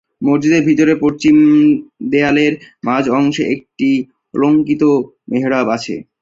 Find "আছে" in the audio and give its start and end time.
5.69-5.95